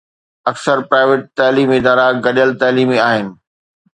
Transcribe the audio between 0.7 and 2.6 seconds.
private تعليمي ادارا گڏيل